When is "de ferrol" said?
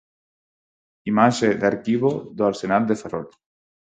2.89-3.27